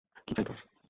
কি 0.27 0.33
চাই 0.33 0.45
তোর? 0.45 0.57